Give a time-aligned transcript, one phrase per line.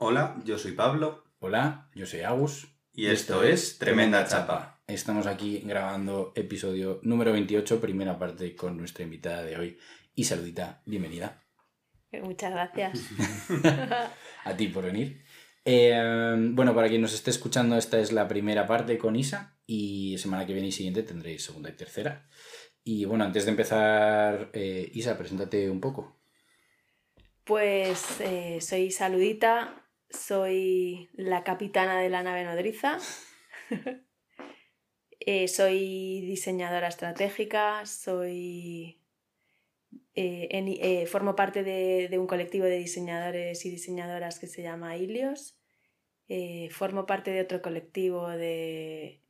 [0.00, 1.24] Hola, yo soy Pablo.
[1.40, 2.68] Hola, yo soy Agus.
[2.92, 4.80] Y esto es Tremenda Chapa.
[4.86, 9.78] Estamos aquí grabando episodio número 28, primera parte con nuestra invitada de hoy.
[10.14, 11.42] Y saludita, bienvenida.
[12.12, 13.08] Muchas gracias.
[14.44, 15.24] A ti por venir.
[15.64, 20.16] Eh, bueno, para quien nos esté escuchando, esta es la primera parte con Isa y
[20.18, 22.28] semana que viene y siguiente tendréis segunda y tercera.
[22.84, 26.20] Y bueno, antes de empezar, eh, Isa, preséntate un poco.
[27.42, 32.98] Pues eh, soy Saludita, soy la capitana de la nave nodriza,
[35.20, 39.00] eh, soy diseñadora estratégica, soy
[40.14, 44.96] eh, eh, formo parte de, de un colectivo de diseñadores y diseñadoras que se llama
[44.96, 45.54] Ilios.
[46.70, 49.22] Formo parte de otro colectivo de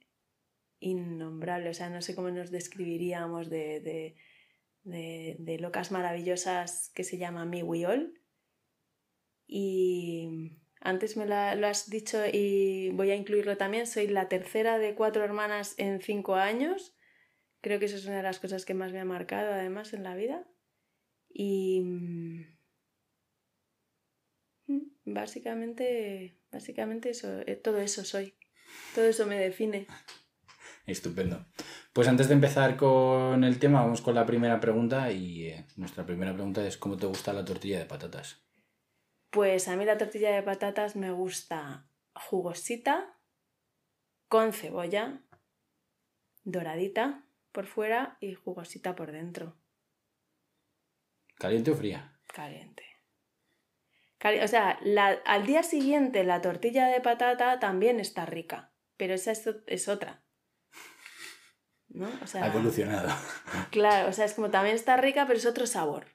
[0.81, 4.17] innombrable, o sea, no sé cómo nos describiríamos de, de,
[4.83, 8.21] de- de locas maravillosas que se llama Me We All.
[9.47, 14.79] Y antes me la- lo has dicho y voy a incluirlo también, soy la tercera
[14.79, 16.95] de cuatro hermanas en cinco años.
[17.61, 20.05] Creo que eso es una de las cosas que más me ha marcado además en
[20.05, 20.47] la vida.
[21.29, 22.43] Y mm,
[25.05, 28.35] básicamente, básicamente eso, eh, todo eso soy.
[28.95, 29.87] Todo eso me define.
[30.87, 31.47] Estupendo.
[31.93, 35.13] Pues antes de empezar con el tema, vamos con la primera pregunta.
[35.13, 38.48] Y eh, nuestra primera pregunta es: ¿cómo te gusta la tortilla de patatas?
[39.31, 43.19] Pues a mí la tortilla de patatas me gusta jugosita,
[44.29, 45.23] con cebolla,
[46.45, 49.57] doradita por fuera y jugosita por dentro,
[51.37, 52.19] ¿Caliente o fría?
[52.27, 52.85] caliente.
[54.19, 59.15] Cali- o sea, la- al día siguiente la tortilla de patata también está rica, pero
[59.15, 60.25] esa es, otra.
[61.89, 62.09] ¿No?
[62.23, 63.09] O sea, Ha evolucionado.
[63.71, 66.07] Claro, o sea, es como también está rica, pero es otro sabor.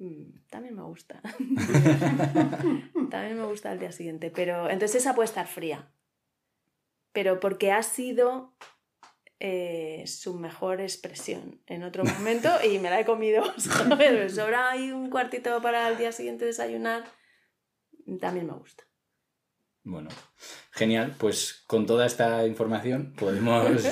[0.00, 1.20] Mm, También me gusta.
[3.10, 5.92] también me gusta al día siguiente, pero entonces esa puede estar fría.
[7.12, 8.56] Pero porque ha sido
[9.40, 13.44] eh, su mejor expresión en otro momento y me la he comido.
[13.98, 17.04] Me sobra ahí un cuartito para el día siguiente desayunar.
[18.20, 18.84] También me gusta.
[19.84, 20.08] Bueno,
[20.72, 21.14] genial.
[21.18, 23.84] Pues con toda esta información podemos,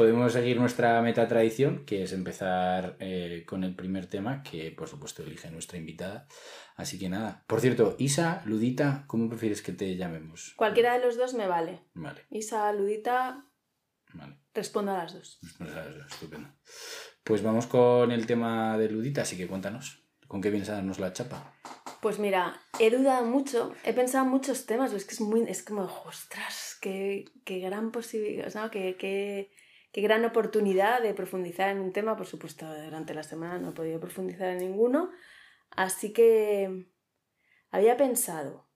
[0.00, 4.88] podemos seguir nuestra meta tradición, que es empezar eh, con el primer tema, que por
[4.88, 6.26] supuesto elige nuestra invitada.
[6.74, 7.44] Así que nada.
[7.46, 10.54] Por cierto, Isa, Ludita, ¿cómo prefieres que te llamemos?
[10.56, 11.80] Cualquiera de los dos me vale.
[11.92, 13.44] Vale, Isa, Ludita,
[14.14, 14.38] vale.
[14.54, 15.38] respondo a las dos.
[15.58, 15.70] Pues,
[16.10, 16.48] Estupendo.
[17.22, 20.02] Pues vamos con el tema de Ludita, así que cuéntanos.
[20.26, 21.52] ¿Con qué vienes a darnos la chapa?
[22.00, 25.42] Pues mira, he dudado mucho, he pensado en muchos temas, pero es que es muy,
[25.46, 29.50] es como, ostras, qué, qué gran posibilidad, o sea, qué, qué-
[29.92, 33.72] qué gran oportunidad de profundizar en un tema, por supuesto, durante la semana no he
[33.72, 35.10] podido profundizar en ninguno,
[35.70, 36.88] así que
[37.70, 38.68] había pensado,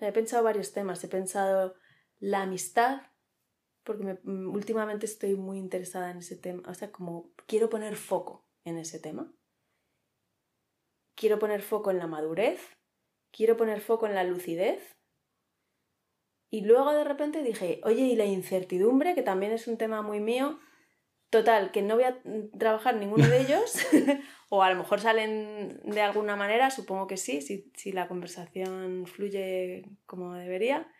[0.00, 1.74] he pensado varios temas, he pensado
[2.18, 3.02] la amistad,
[3.84, 8.46] porque mm, últimamente estoy muy interesada en ese tema, o sea, como quiero poner foco
[8.64, 9.32] en ese tema
[11.14, 12.60] quiero poner foco en la madurez,
[13.30, 14.96] quiero poner foco en la lucidez.
[16.52, 20.20] Y luego de repente dije, oye, y la incertidumbre, que también es un tema muy
[20.20, 20.60] mío.
[21.30, 23.74] Total, que no voy a mm, trabajar ninguno de ellos,
[24.50, 29.06] o a lo mejor salen de alguna manera, supongo que sí, si, si la conversación
[29.06, 30.92] fluye como debería.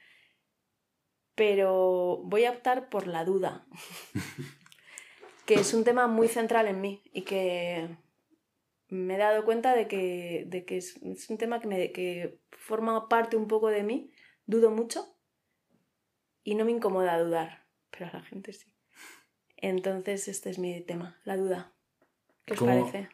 [1.35, 3.67] Pero voy a optar por la duda,
[5.45, 7.91] que es un tema muy central en mí y que
[8.89, 12.41] me he dado cuenta de que, de que es, es un tema que, me, que
[12.53, 14.11] forma parte un poco de mí.
[14.47, 15.12] Dudo mucho
[16.45, 18.73] y no me incomoda dudar, pero a la gente sí.
[19.57, 21.75] Entonces este es mi tema, la duda.
[22.45, 22.73] ¿Qué os ¿Cómo?
[22.73, 23.09] parece?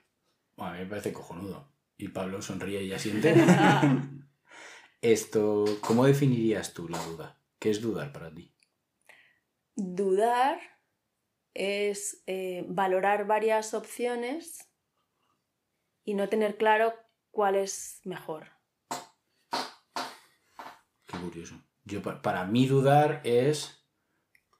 [0.56, 1.72] Bueno, a mí me parece cojonudo.
[1.96, 3.34] Y Pablo sonríe y asiente.
[5.02, 7.40] Esto, ¿cómo definirías tú la duda?
[7.58, 8.54] ¿Qué es dudar para ti?
[9.74, 10.58] Dudar
[11.54, 14.68] es eh, valorar varias opciones
[16.04, 16.94] y no tener claro
[17.30, 18.48] cuál es mejor.
[21.06, 21.62] Qué curioso.
[21.88, 23.84] Yo, pa- para mí dudar es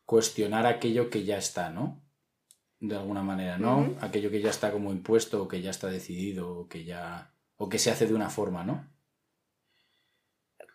[0.04, 2.02] cuestionar aquello que ya está, ¿no?
[2.80, 3.94] De alguna manera, ¿no?
[4.00, 7.34] Aquello que ya está como impuesto o que ya está decidido o que ya...
[7.56, 8.88] o que se hace de una forma, ¿no?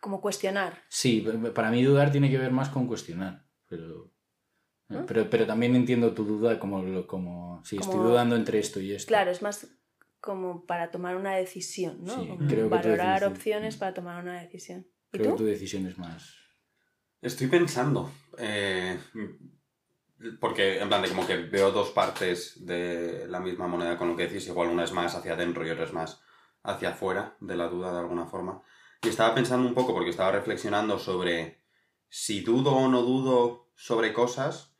[0.01, 0.81] Como cuestionar.
[0.89, 4.11] Sí, para mí dudar tiene que ver más con cuestionar, pero...
[5.07, 7.07] Pero, pero también entiendo tu duda como...
[7.07, 9.07] como sí, estoy dudando entre esto y esto.
[9.07, 9.67] Claro, es más
[10.19, 12.15] como para tomar una decisión, ¿no?
[12.15, 14.85] Sí, Como creo valorar opciones para tomar una decisión.
[15.11, 15.31] ¿Y Creo tú?
[15.37, 16.35] que tu decisión es más...
[17.23, 18.11] Estoy pensando.
[18.37, 18.99] eh,
[20.41, 24.17] porque, en plan, de como que veo dos partes de la misma moneda con lo
[24.17, 24.47] que decís.
[24.47, 26.21] Igual una es más hacia adentro y otra es más
[26.63, 28.61] hacia afuera de la duda de alguna forma.
[29.01, 31.61] Y estaba pensando un poco, porque estaba reflexionando sobre
[32.09, 34.75] si dudo o no dudo sobre cosas,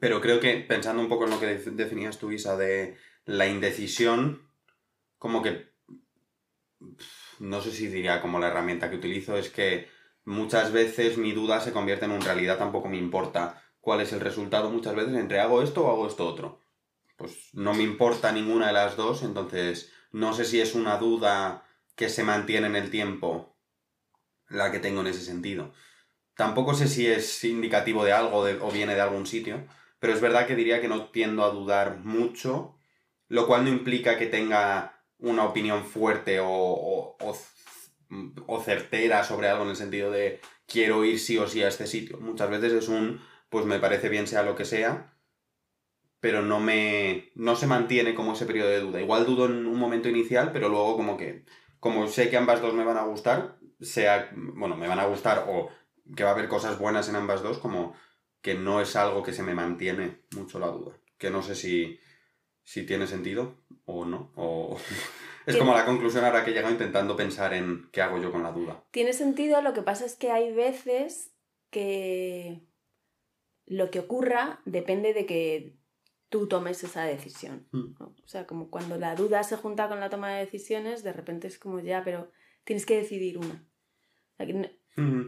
[0.00, 4.48] pero creo que pensando un poco en lo que definías tú, Isa, de la indecisión,
[5.16, 5.72] como que,
[7.38, 9.88] no sé si diría como la herramienta que utilizo, es que
[10.24, 14.20] muchas veces mi duda se convierte en una realidad, tampoco me importa cuál es el
[14.20, 16.60] resultado muchas veces entre hago esto o hago esto otro.
[17.16, 21.64] Pues no me importa ninguna de las dos, entonces no sé si es una duda
[21.96, 23.56] que se mantiene en el tiempo
[24.48, 25.72] la que tengo en ese sentido.
[26.34, 29.66] Tampoco sé si es indicativo de algo o viene de algún sitio,
[29.98, 32.78] pero es verdad que diría que no tiendo a dudar mucho,
[33.28, 37.38] lo cual no implica que tenga una opinión fuerte o, o,
[38.64, 42.18] certera sobre algo en el sentido de quiero ir sí o sí a este sitio.
[42.18, 45.14] Muchas veces es un, pues me parece bien sea lo que sea,
[46.20, 49.00] pero no me, no se mantiene como ese periodo de duda.
[49.00, 51.44] Igual dudo en un momento inicial, pero luego como que,
[51.80, 55.46] como sé que ambas dos me van a gustar, sea, bueno, me van a gustar
[55.48, 55.68] o
[56.16, 57.94] que va a haber cosas buenas en ambas dos, como
[58.40, 60.96] que no es algo que se me mantiene mucho la duda.
[61.18, 61.98] Que no sé si,
[62.64, 64.32] si tiene sentido o no.
[64.36, 64.76] O...
[65.46, 68.42] es como la conclusión ahora que he llegado intentando pensar en qué hago yo con
[68.42, 68.84] la duda.
[68.90, 71.32] Tiene sentido, lo que pasa es que hay veces
[71.70, 72.66] que
[73.66, 75.76] lo que ocurra depende de que
[76.28, 77.68] tú tomes esa decisión.
[77.72, 77.94] Hmm.
[78.00, 81.46] O sea, como cuando la duda se junta con la toma de decisiones, de repente
[81.46, 82.30] es como ya, pero
[82.64, 83.66] tienes que decidir una.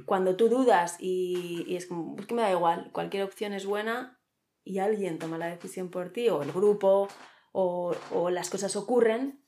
[0.06, 4.19] Cuando tú dudas y, es como, es que me da igual, cualquier opción es buena
[4.64, 7.08] y alguien toma la decisión por ti, o el grupo,
[7.52, 7.94] o,
[8.31, 9.40] las cosas ocurren,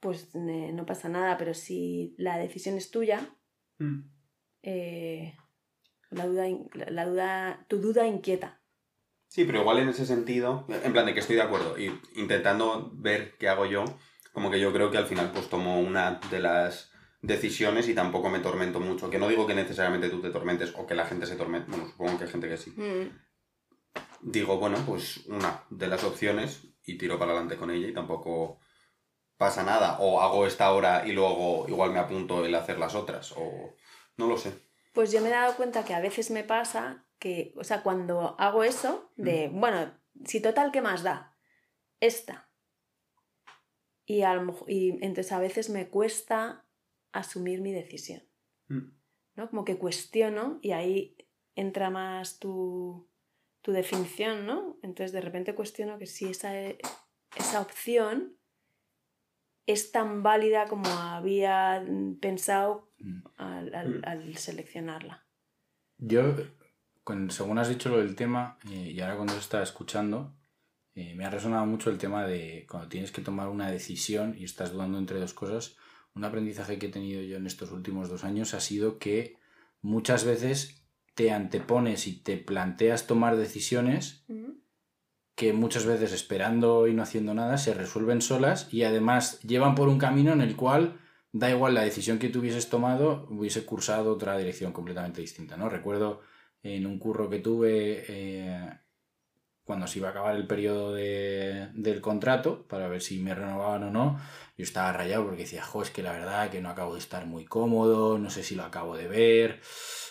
[0.00, 3.20] pues eh, no pasa nada, pero si la decisión es tuya,
[3.78, 4.00] mm.
[4.62, 5.36] eh,
[6.10, 8.60] la, duda, la duda, tu duda inquieta.
[9.28, 12.90] Sí, pero igual en ese sentido, en plan de que estoy de acuerdo, y intentando
[12.94, 13.84] ver qué hago yo,
[14.32, 16.92] como que yo creo que al final pues tomo una de las
[17.22, 19.10] decisiones y tampoco me tormento mucho.
[19.10, 21.70] Que no digo que necesariamente tú te tormentes o que la gente se tormente.
[21.70, 22.70] Bueno, supongo que hay gente que sí.
[22.70, 23.25] Mm.
[24.22, 28.60] Digo, bueno, pues una de las opciones y tiro para adelante con ella y tampoco
[29.36, 29.98] pasa nada.
[30.00, 33.32] O hago esta hora y luego igual me apunto el hacer las otras.
[33.32, 33.74] O
[34.16, 34.52] no lo sé.
[34.92, 38.34] Pues yo me he dado cuenta que a veces me pasa que, o sea, cuando
[38.38, 39.60] hago eso, de, mm.
[39.60, 39.92] bueno,
[40.24, 41.36] si total, ¿qué más da?
[42.00, 42.50] Esta.
[44.04, 44.22] Y,
[44.68, 46.64] y entonces a veces me cuesta
[47.12, 48.22] asumir mi decisión.
[48.68, 48.96] Mm.
[49.36, 49.50] ¿no?
[49.50, 51.16] Como que cuestiono y ahí
[51.54, 53.08] entra más tu,
[53.66, 54.78] tu, definición, ¿no?
[54.82, 58.36] Entonces de repente cuestiono que si esa, esa opción
[59.66, 61.84] es tan válida como había
[62.20, 63.22] pensado mm.
[63.36, 64.34] al, al, mm.
[64.34, 65.26] seleccionarla.
[65.98, 66.34] Yo,
[67.28, 70.36] según has dicho lo del tema, eh, y ahora cuando se está escuchando,
[70.94, 74.44] eh, me ha resonado mucho el tema de cuando tienes que tomar una decisión y
[74.44, 75.76] estás dudando entre dos cosas,
[76.14, 79.36] un aprendizaje que he tenido yo en estos últimos dos años ha sido que
[79.82, 80.85] muchas veces
[81.16, 84.24] te antepones y te planteas tomar decisiones
[85.34, 89.88] que muchas veces esperando y no haciendo nada se resuelven solas y además llevan por
[89.88, 91.00] un camino en el cual
[91.32, 95.56] da igual la decisión que tú hubieses tomado, hubiese cursado otra dirección completamente distinta.
[95.56, 95.70] ¿no?
[95.70, 96.20] Recuerdo
[96.62, 98.70] en un curro que tuve eh,
[99.64, 103.90] cuando se iba a acabar el periodo del contrato para ver si me renovaban o
[103.90, 104.20] no,
[104.56, 107.24] yo estaba rayado porque decía, jo, es que la verdad que no acabo de estar
[107.24, 109.60] muy cómodo, no sé si lo acabo de ver,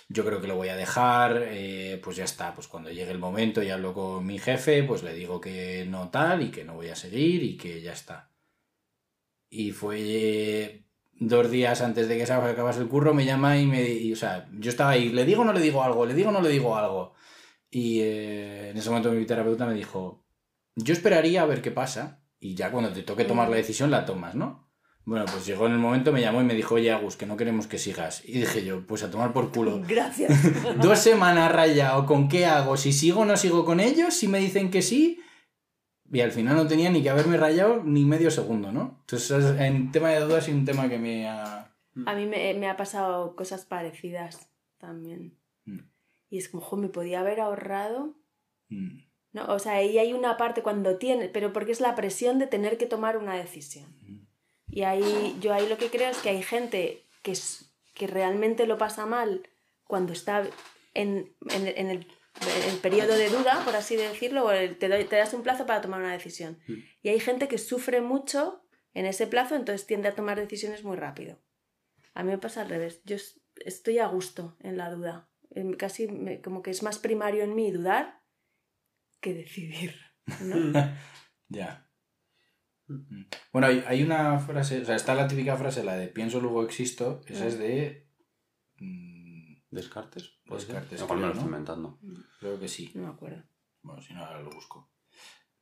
[0.08, 3.20] yo creo que lo voy a dejar, eh, pues ya está, pues cuando llegue el
[3.20, 6.76] momento y hablo con mi jefe, pues le digo que no tal y que no
[6.76, 8.32] voy a seguir y que ya está.
[9.50, 14.14] Y fue dos días antes de que se acabase el curro, me llama y me...
[14.14, 16.06] o sea, yo estaba ahí, ¿le digo o no le digo algo?
[16.06, 17.14] ¿Le digo o no le digo algo?
[17.70, 20.26] Y eh, en ese momento mi terapeuta me dijo,
[20.76, 24.06] yo esperaría a ver qué pasa y ya cuando te toque tomar la decisión la
[24.06, 24.65] tomas, ¿no?
[25.06, 27.38] Bueno, pues llegó en el momento, me llamó y me dijo, oye, Agus, que no
[27.38, 28.24] queremos que sigas.
[28.26, 29.82] Y dije yo, pues a tomar por culo.
[29.88, 30.34] Gracias.
[30.82, 32.76] Dos semanas rayado, ¿con qué hago?
[32.76, 35.22] Si sigo o no sigo con ellos, si me dicen que sí.
[36.12, 38.98] Y al final no tenía ni que haberme rayado ni medio segundo, ¿no?
[39.02, 41.72] Entonces, en tema de dudas, es un tema que me ha...
[42.06, 45.38] A mí me, ha pasado cosas parecidas también.
[45.66, 45.80] Mm.
[46.30, 48.18] Y es como, jo, me podía haber ahorrado.
[48.70, 49.06] Mm.
[49.34, 49.46] ¿no?
[49.48, 52.78] O sea, ahí hay una parte cuando tiene, pero porque es la presión de tener
[52.78, 53.86] que tomar una decisión.
[54.76, 57.34] Y ahí, yo ahí lo que creo es que hay gente que,
[57.94, 59.48] que realmente lo pasa mal
[59.86, 60.46] cuando está
[60.94, 62.06] en, en, el,
[62.82, 66.12] periodo de duda, por así decirlo, o te, te das un plazo para tomar una
[66.12, 66.60] decisión.
[67.02, 70.98] Y hay gente que sufre mucho en ese plazo, entonces tiende a tomar decisiones muy
[70.98, 71.40] rápido.
[72.14, 73.02] A mí me pasa al revés.
[73.06, 73.16] Yo
[73.64, 75.30] estoy a gusto en la duda.
[75.78, 76.10] Casi
[76.44, 78.22] como que es más primario en mí dudar
[79.22, 79.96] que decidir.
[80.42, 80.74] ¿no?
[81.48, 81.85] ya.
[83.52, 86.64] Bueno, hay, hay una frase, o sea, está la típica frase, la de pienso luego
[86.64, 88.08] existo, esa es de...
[88.78, 90.40] mm, ¿Descartes?
[90.46, 91.58] Descartes, Igual me lo creo, estoy ¿no?
[91.58, 92.00] inventando.
[92.40, 92.92] Creo que sí.
[92.96, 93.44] No me acuerdo.
[93.82, 94.92] Bueno, si no, ahora lo busco.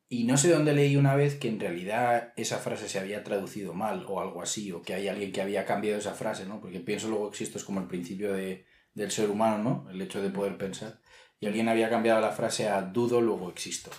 [0.09, 3.73] Y no sé dónde leí una vez que en realidad esa frase se había traducido
[3.73, 6.59] mal o algo así, o que hay alguien que había cambiado esa frase, ¿no?
[6.61, 9.89] Porque pienso luego existo es como el principio de, del ser humano, ¿no?
[9.89, 11.01] El hecho de poder pensar.
[11.39, 13.89] Y alguien había cambiado la frase a dudo, luego existo,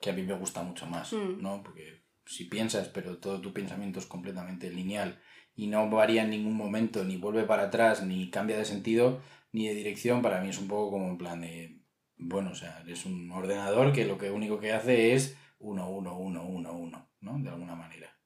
[0.00, 1.40] que a mí me gusta mucho más, Mm.
[1.40, 1.62] ¿no?
[1.62, 5.20] Porque si piensas, pero todo tu pensamiento es completamente lineal
[5.54, 9.20] y no varía en ningún momento, ni vuelve para atrás, ni cambia de sentido,
[9.52, 11.80] ni de dirección, para mí es un poco como en plan de,
[12.16, 16.18] bueno, o sea, es un ordenador que lo que único que hace es 1, 1,
[16.18, 17.38] 1, 1, 1, ¿no?
[17.38, 18.16] De alguna manera.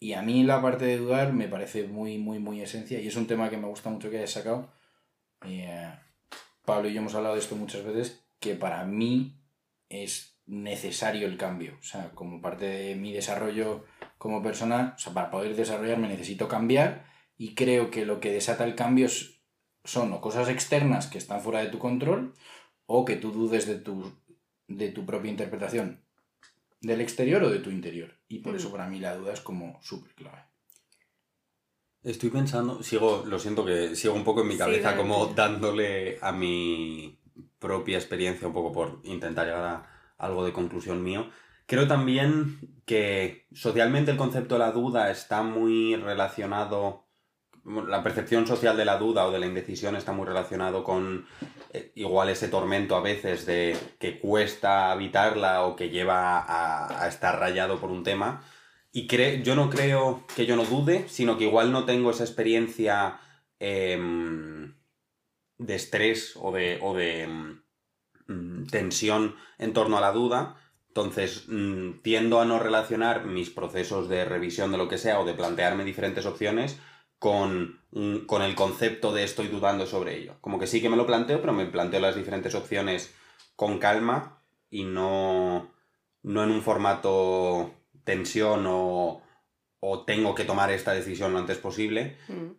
[0.00, 3.16] Y a mí la parte de dudar me parece muy, muy, muy esencia y es
[3.16, 4.72] un tema que me gusta mucho que hayas sacado.
[5.46, 5.92] Eh,
[6.64, 9.38] Pablo y yo hemos hablado de esto muchas veces, que para mí
[9.88, 11.76] es necesario el cambio.
[11.80, 13.84] O sea, como parte de mi desarrollo
[14.18, 18.64] como persona, o sea, para poder desarrollarme necesito cambiar y creo que lo que desata
[18.64, 19.40] el cambio es-
[19.84, 22.34] son o cosas externas que están fuera de tu control
[22.86, 24.12] o que tú dudes de tu,
[24.68, 26.02] de tu propia interpretación
[26.80, 28.18] del exterior o de tu interior.
[28.28, 28.56] Y por Mm.
[28.56, 30.44] eso para mí la duda es como súper clave.
[32.02, 36.32] Estoy pensando, sigo, lo siento que sigo un poco en mi cabeza como dándole a
[36.32, 37.18] mi
[37.58, 41.30] propia experiencia un poco por intentar llegar a algo de conclusión mío.
[41.66, 47.06] Creo también que socialmente el concepto de la duda está muy relacionado,
[47.64, 51.26] la percepción social de la duda o de la indecisión está muy relacionado con
[51.72, 57.38] eh, igual ese tormento a veces de que cuesta evitarla o que lleva a, estar
[57.38, 58.44] rayado por un tema.
[58.92, 59.06] Y
[59.42, 63.18] yo no creo que yo no dude, sino que igual no tengo esa experiencia
[63.58, 64.74] em,
[65.58, 67.58] de estrés o de, o de
[68.26, 70.56] mm, tensión en torno a la duda.
[70.88, 75.24] Entonces, mm, tiendo a no relacionar mis procesos de revisión de lo que sea o
[75.24, 76.78] de plantearme diferentes opciones
[77.18, 80.36] con, mm, con el concepto de estoy dudando sobre ello.
[80.40, 83.14] Como que sí que me lo planteo, pero me planteo las diferentes opciones
[83.56, 85.72] con calma y no,
[86.22, 89.22] no en un formato tensión o,
[89.80, 92.18] o tengo que tomar esta decisión lo antes posible.
[92.28, 92.52] Mm.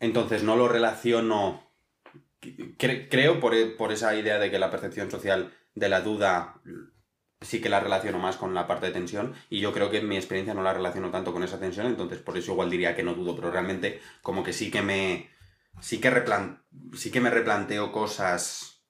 [0.00, 1.69] Entonces no lo relaciono,
[2.40, 6.60] cre- creo por, e- por esa idea de que la percepción social de la duda
[7.40, 10.08] sí que la relaciono más con la parte de tensión y yo creo que en
[10.08, 13.02] mi experiencia no la relaciono tanto con esa tensión, entonces por eso igual diría que
[13.02, 15.30] no dudo, pero realmente como que sí que me
[15.80, 16.62] sí que replan-
[16.94, 18.82] sí que me replanteo cosas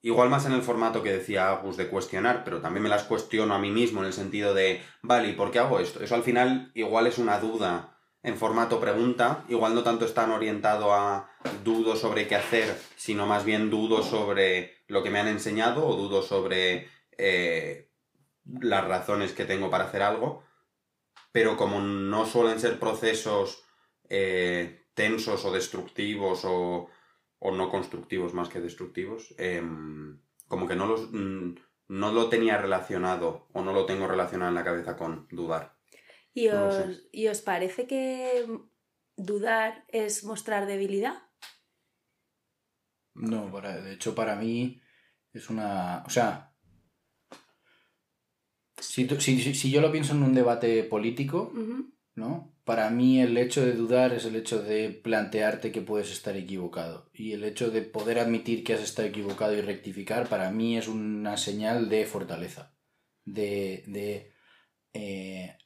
[0.00, 3.54] igual más en el formato que decía Agus de cuestionar, pero también me las cuestiono
[3.54, 6.02] a mí mismo en el sentido de, vale, ¿y por qué hago esto?
[6.02, 7.93] Eso al final igual es una duda
[8.24, 11.30] en formato pregunta, igual no tanto están orientado a
[11.62, 15.94] dudo sobre qué hacer, sino más bien dudo sobre lo que me han enseñado o
[15.94, 16.88] dudo sobre
[17.18, 17.90] eh,
[18.60, 20.42] las razones que tengo para hacer algo,
[21.32, 23.62] pero como no suelen ser procesos
[24.08, 26.88] eh, tensos o destructivos o,
[27.40, 31.56] o no constructivos más que destructivos, em, como que no, los, mm,
[31.88, 35.73] no lo tenía relacionado o no lo tengo relacionado en la cabeza con dudar.
[36.34, 36.74] ¿Y No os,
[37.12, 38.46] ¿Y os parece que
[39.16, 41.22] dudar es mostrar debilidad?
[43.14, 44.80] No, para- de hecho para mí
[45.32, 46.02] es una...
[46.06, 46.52] O sea,
[48.78, 51.52] si, si, si- yo lo pienso en un debate político.
[52.16, 52.54] ¿no?
[52.64, 57.10] Para mí el hecho de dudar es el hecho de plantearte que puedes estar equivocado.
[57.12, 60.86] Y el hecho de poder admitir que has estado equivocado y rectificar, para mí es
[60.88, 62.74] una señal de fortaleza.
[63.24, 64.32] De, de
[64.92, 65.58] eh,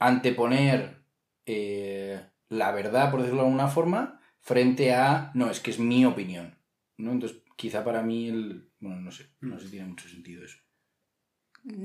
[0.00, 1.04] anteponer
[1.46, 6.04] eh, la verdad, por decirlo de alguna forma, frente a, no, es que es mi
[6.06, 6.58] opinión.
[6.98, 7.12] ¿no?
[7.12, 8.70] Entonces, quizá para mí el...
[8.80, 10.58] Bueno, no sé, no sé si tiene mucho sentido eso.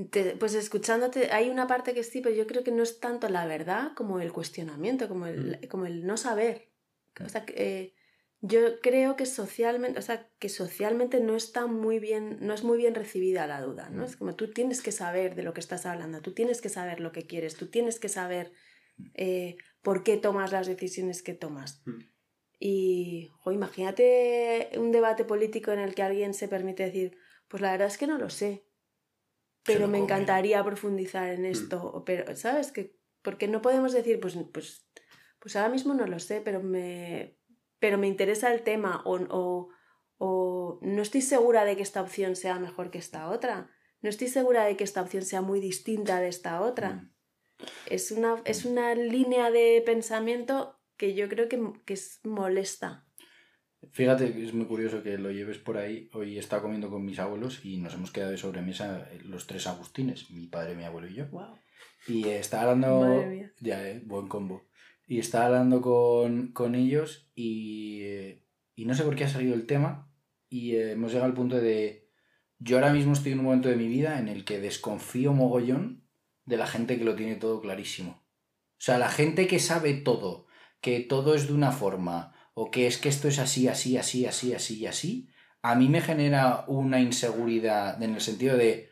[0.09, 3.27] Te- pues escuchándote, hay una parte que sí, pero yo creo que no es tanto
[3.29, 6.71] la verdad como el cuestionamiento, como el, como el no saber.
[7.23, 7.94] O sea, que, eh,
[8.47, 12.77] yo creo que socialmente, o sea, que socialmente no está muy bien, no es muy
[12.77, 14.03] bien recibida la duda, ¿no?
[14.03, 14.05] Mm.
[14.05, 16.99] Es como tú tienes que saber de lo que estás hablando, tú tienes que saber
[16.99, 18.51] lo que quieres, tú tienes que saber
[19.13, 21.81] eh, por qué tomas las decisiones que tomas.
[21.85, 21.99] Mm.
[22.59, 27.71] Y, jo, imagínate un debate político en el que alguien se permite decir, pues la
[27.71, 28.65] verdad es que no lo sé,
[29.63, 32.71] pero me encantaría profundizar en esto, pero, ¿sabes?
[32.71, 34.87] Que, porque no podemos decir, pues, pues,
[35.39, 37.39] pues ahora mismo no lo sé, pero me,
[37.85, 39.69] pero me interesa el tema, o, o,
[40.17, 43.69] o no estoy segura de que esta opción sea mejor que esta otra,
[44.01, 46.93] no estoy segura de que esta opción sea muy distinta de esta otra.
[46.93, 47.11] Mm.
[47.85, 53.05] Es, una, es una línea de pensamiento que yo creo que, que es molesta.
[53.91, 56.09] Fíjate que es muy curioso que lo lleves por ahí.
[56.13, 59.45] Hoy he estado comiendo con mis abuelos y nos hemos quedado de sobremesa eh, los
[59.45, 61.27] tres Agustines, mi padre, mi abuelo y yo.
[61.27, 61.55] Wow.
[62.07, 63.23] Y estaba hablando.
[63.59, 64.63] Ya, eh, buen combo.
[65.07, 68.01] Y estaba hablando con, con ellos y,
[68.75, 70.11] y no sé por qué ha salido el tema.
[70.49, 72.09] Y eh, hemos llegado al punto de.
[72.59, 76.03] Yo ahora mismo estoy en un momento de mi vida en el que desconfío mogollón
[76.45, 78.23] de la gente que lo tiene todo clarísimo.
[78.77, 80.47] O sea, la gente que sabe todo,
[80.81, 84.25] que todo es de una forma, o que es que esto es así, así, así,
[84.25, 85.29] así, así y así,
[85.61, 88.91] a mí me genera una inseguridad en el sentido de.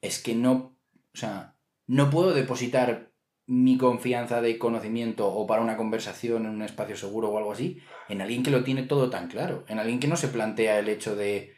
[0.00, 0.78] Es que no.
[1.14, 3.12] O sea, no puedo depositar
[3.46, 7.80] mi confianza de conocimiento o para una conversación en un espacio seguro o algo así
[8.08, 10.88] en alguien que lo tiene todo tan claro, en alguien que no se plantea el
[10.88, 11.56] hecho de,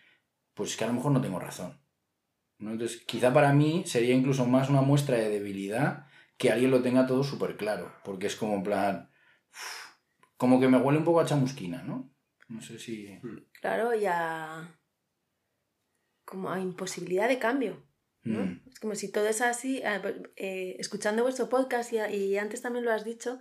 [0.54, 1.80] pues que a lo mejor no tengo razón.
[2.59, 7.07] Entonces, quizá para mí sería incluso más una muestra de debilidad que alguien lo tenga
[7.07, 9.11] todo súper claro, porque es como en plan,
[10.37, 12.11] como que me huele un poco a chamusquina, ¿no?
[12.49, 13.18] No sé si...
[13.61, 14.78] Claro, y a.
[16.25, 17.88] como a imposibilidad de cambio.
[18.28, 18.40] ¿No?
[18.40, 18.62] Mm.
[18.70, 19.82] Es como si todo es así.
[19.85, 20.00] ah,
[20.37, 23.40] eh, escuchando vuestro podcast y, y antes también lo has dicho,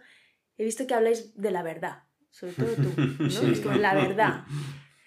[0.58, 2.94] he visto que habláis de la verdad, sobre todo tú.
[2.98, 3.30] ¿no?
[3.30, 3.52] Sí.
[3.52, 4.46] Es como la verdad.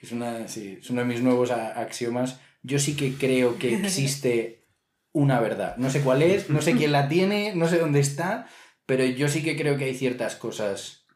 [0.03, 2.41] Es, una, sí, es uno de mis nuevos axiomas.
[2.63, 4.67] Yo sí que creo que existe
[5.13, 5.77] una verdad.
[5.77, 8.49] No sé cuál es, no sé quién la tiene, no sé dónde está,
[8.87, 11.07] pero yo sí que creo que hay ciertas cosas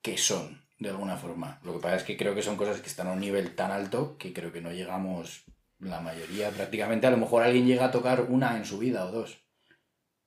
[0.00, 1.60] que son, de alguna forma.
[1.62, 3.70] Lo que pasa es que creo que son cosas que están a un nivel tan
[3.70, 5.44] alto que creo que no llegamos
[5.80, 7.06] la mayoría prácticamente.
[7.06, 9.42] A lo mejor alguien llega a tocar una en su vida o dos.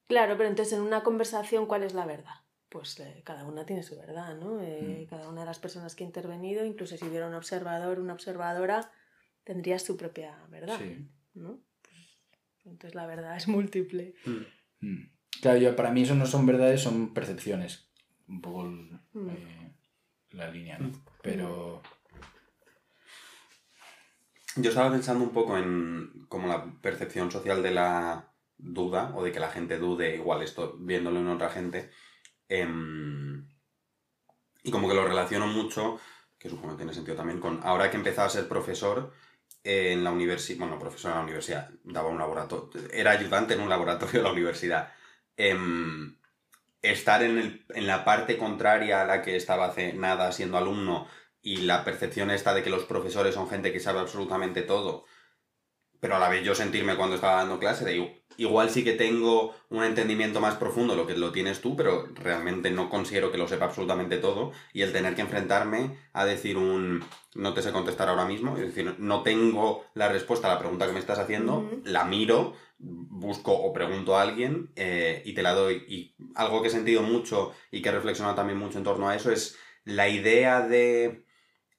[0.07, 2.35] Claro, pero entonces en una conversación, ¿cuál es la verdad?
[2.69, 4.61] Pues eh, cada una tiene su verdad, ¿no?
[4.61, 5.09] Eh, Mm.
[5.09, 8.91] Cada una de las personas que ha intervenido, incluso si hubiera un observador, una observadora,
[9.43, 11.07] tendría su propia verdad, Sí.
[11.35, 11.59] ¿no?
[11.81, 12.19] Pues,
[12.65, 14.15] entonces la verdad es múltiple.
[14.81, 15.03] Mm.
[15.41, 17.89] Claro, yo, para mí eso no son verdades, son percepciones.
[18.27, 19.29] Un poco el- Mm.
[19.29, 19.73] eh,
[20.31, 20.91] la línea, ¿no?
[21.21, 21.81] Pero...
[24.55, 29.31] Yo estaba pensando un poco en como la percepción social de la duda o de
[29.31, 31.91] que la gente dude, igual esto viéndolo en otra gente.
[32.49, 33.47] em,
[34.63, 35.99] y como que lo relaciono mucho,
[36.37, 39.13] que supongo que tiene sentido también, con ahora que he empezado a ser profesor
[39.63, 43.61] eh, en la universidad, bueno, profesor en la universidad, daba un laboratorio, era ayudante en
[43.61, 44.91] un laboratorio de la universidad.
[45.37, 46.17] Em,
[46.81, 51.07] estar en, el- en la parte contraria a la que estaba hace nada siendo alumno
[51.43, 55.05] y la percepción esta de que los profesores son gente que sabe absolutamente todo,
[55.99, 58.93] pero a la vez yo sentirme cuando estaba dando clase de "Igu- igual sí que
[58.93, 63.37] tengo un entendimiento más profundo lo que lo tienes tú, pero realmente no considero que
[63.37, 67.03] lo sepa absolutamente todo y el tener que enfrentarme a decir un
[67.35, 70.85] no te sé contestar ahora mismo, es decir, no tengo la respuesta a la pregunta
[70.87, 75.53] que me estás haciendo, la miro, busco o pregunto a alguien eh, y te la
[75.53, 75.83] doy.
[75.87, 79.15] Y algo que he sentido mucho y que he reflexionado también mucho en torno a
[79.15, 81.22] eso es la idea de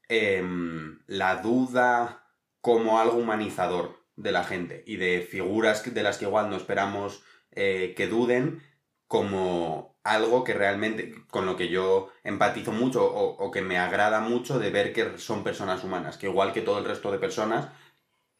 [0.08, 2.26] em, la duda
[2.60, 7.22] como algo humanizador de la gente y de figuras de las que igual no esperamos
[7.52, 8.62] eh, que duden
[9.06, 14.58] como algo que realmente con lo que yo empatizo mucho o que me agrada mucho
[14.58, 17.68] de ver que son personas humanas, que igual que todo el resto de personas,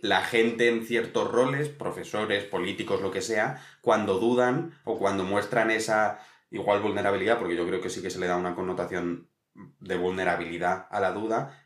[0.04, 5.70] la gente en ciertos roles, profesores, políticos, lo que sea, cuando dudan o cuando muestran
[5.70, 9.30] esa igual vulnerabilidad, porque yo creo que sí que se le da una connotación
[9.80, 11.64] de vulnerabilidad a la duda,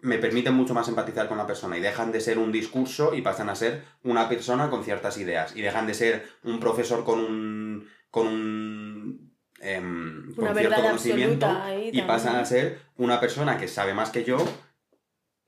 [0.00, 3.22] me permiten mucho más empatizar con la persona y dejan de ser un discurso y
[3.22, 7.18] pasan a ser una persona con ciertas ideas y dejan de ser un profesor con
[7.18, 11.48] un con un em, con cierto conocimiento
[11.92, 14.38] y pasan a ser una persona que sabe más que yo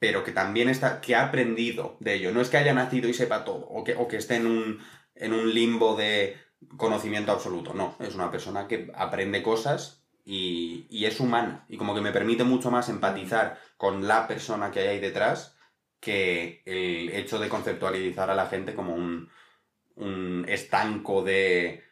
[0.01, 2.33] pero que también está que ha aprendido de ello.
[2.33, 4.81] No es que haya nacido y sepa todo o que, o que esté en un
[5.15, 6.37] en un limbo de
[6.77, 7.97] conocimiento absoluto no.
[8.01, 10.00] Es una persona que aprende cosas
[10.33, 14.81] y, es humana y como que me permite mucho más empatizar con la persona que
[14.81, 15.57] hay ahí detrás
[15.99, 19.29] que el hecho de conceptualizar a la gente como un,
[20.49, 21.83] estanco de,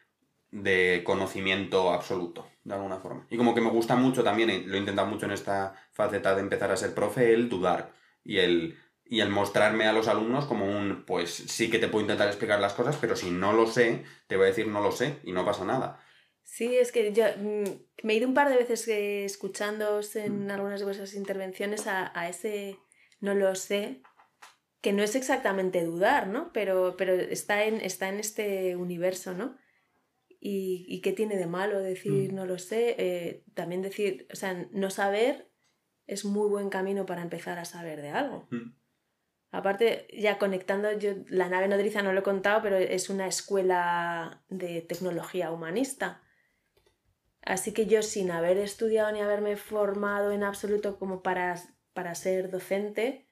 [1.03, 3.27] conocimiento absoluto, de alguna forma.
[3.29, 6.41] Y como que me gusta mucho también, lo he intentado mucho en esta faceta de
[6.41, 7.91] empezar a ser profe, el dudar
[8.23, 12.01] y el, y el mostrarme a los alumnos como un, pues sí que te puedo
[12.01, 14.91] intentar explicar las cosas, pero si no lo sé, te voy a decir no lo
[14.91, 15.99] sé y no pasa nada.
[16.51, 20.49] Sí, es que yo mm, me he ido un par de veces eh, escuchándoos en
[20.49, 22.77] algunas de vuestras intervenciones a, a ese
[23.19, 24.01] no lo sé,
[24.81, 26.51] que no es exactamente dudar, ¿no?
[26.51, 29.57] Pero, pero está, en, está en este universo, ¿no?
[30.39, 32.35] Y, y qué tiene de malo decir Mm.
[32.35, 32.95] no lo sé.
[32.97, 35.51] Eh, también decir, o sea, no saber
[36.07, 38.47] es muy buen camino para empezar a saber de algo.
[38.49, 38.73] Mm.
[39.51, 44.43] Aparte, ya conectando, yo la nave nodriza no lo he contado, pero es una escuela
[44.49, 46.23] de tecnología humanista.
[47.41, 51.55] Así que yo sin haber estudiado ni haberme formado en absoluto como para,
[51.93, 53.29] para ser docente,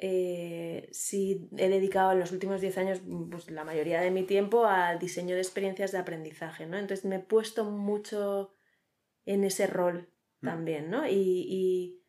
[0.00, 4.64] eh, sí he dedicado en los últimos 10 años pues, la mayoría de mi tiempo
[4.64, 6.78] al diseño de experiencias de aprendizaje, ¿no?
[6.78, 8.54] Entonces me he puesto mucho
[9.26, 10.08] en ese rol
[10.40, 10.46] mm.
[10.46, 11.08] también, ¿no?
[11.08, 12.00] Y,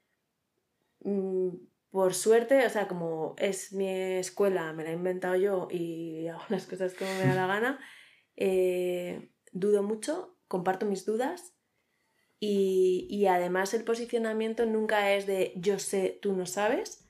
[1.00, 1.50] mm,
[1.90, 6.44] por suerte, o sea, como es mi escuela, me la he inventado yo y hago
[6.50, 7.80] las cosas como me da la gana,
[8.36, 11.56] eh, dudo mucho, comparto mis dudas
[12.42, 17.08] y, y además el posicionamiento nunca es de yo sé, tú no sabes,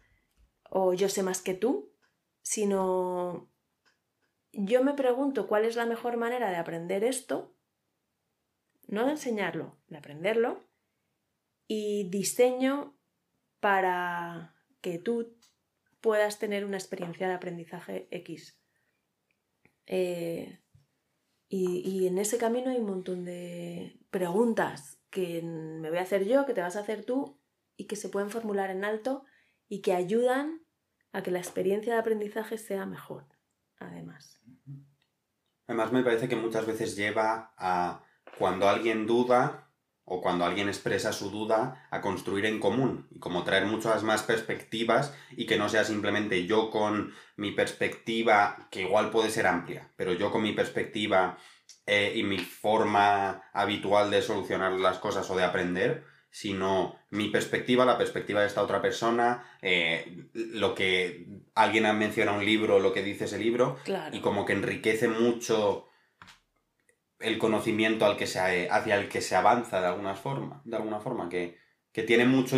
[0.70, 1.92] o yo sé más que tú,
[2.44, 3.52] sino
[4.52, 7.56] yo me pregunto cuál es la mejor manera de aprender esto,
[8.88, 10.64] no de enseñarlo, de aprenderlo,
[11.68, 12.98] y diseño
[13.60, 15.38] para que tú
[16.02, 18.60] puedas tener una experiencia de aprendizaje X.
[19.86, 20.59] Eh,
[21.52, 26.46] y, en ese camino hay un montón de preguntas que me voy a hacer yo,
[26.46, 27.40] que te vas a hacer tú
[27.76, 29.26] y que se pueden formular en alto
[29.68, 30.62] y que ayudan
[31.12, 33.26] a que la experiencia de aprendizaje sea mejor,
[33.80, 34.40] además.
[35.66, 38.04] Además me parece que muchas veces lleva a
[38.38, 39.69] cuando alguien duda
[40.10, 44.24] o cuando alguien expresa su duda a construir en común y como traer muchas más
[44.24, 49.92] perspectivas y que no sea simplemente yo con mi perspectiva, que igual puede ser amplia,
[49.96, 51.38] pero yo con mi perspectiva
[51.86, 57.86] eh, y mi forma habitual de solucionar las cosas o de aprender, sino mi perspectiva,
[57.86, 62.94] la perspectiva de esta otra persona, eh, lo que alguien ha mencionado un libro, lo
[62.94, 63.78] que dice ese libro,
[64.12, 65.89] y como que enriquece mucho
[67.20, 71.00] el conocimiento al que se, hacia el que se avanza de alguna forma, de alguna
[71.00, 71.58] forma, que,
[71.92, 72.58] que tiene mucho,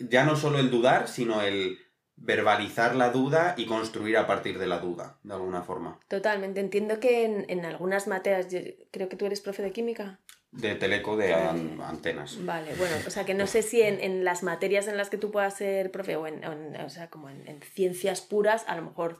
[0.00, 1.78] ya no solo el dudar, sino el
[2.16, 6.00] verbalizar la duda y construir a partir de la duda, de alguna forma.
[6.08, 6.60] Totalmente.
[6.60, 8.46] Entiendo que en, en algunas materias,
[8.90, 10.20] creo que tú eres profe de química.
[10.52, 12.38] De teleco de antenas.
[12.44, 15.18] Vale, bueno, o sea que no sé si en, en, las materias en las que
[15.18, 16.44] tú puedas ser profe o, en,
[16.80, 19.18] o sea, como en, ciencias puras, a lo mejor,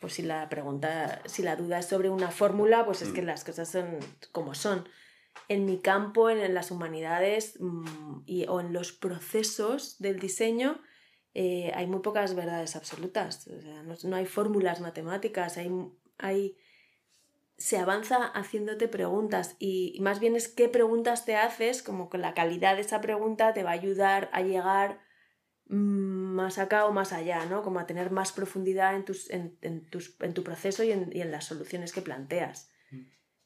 [0.00, 3.26] pues si la pregunta, si la duda es sobre una fórmula, pues es que mm.
[3.26, 3.98] las cosas son
[4.32, 4.88] como son.
[5.48, 10.80] En mi campo, en, las humanidades mm, y, o en los procesos del diseño,
[11.34, 13.46] eh, hay muy pocas verdades absolutas.
[13.48, 15.70] O sea, no, no hay fórmulas matemáticas, hay,
[16.18, 16.56] hay,
[17.58, 22.34] se avanza haciéndote preguntas y más bien es qué preguntas te haces, como que la
[22.34, 25.00] calidad de esa pregunta te va a ayudar a llegar
[25.68, 27.62] mm, más acá o más allá, ¿no?
[27.62, 31.10] Como a tener más profundidad en, tus, en, en, tus, en tu proceso y en,
[31.12, 32.70] y en, las soluciones que planteas.
[32.92, 33.02] Mm.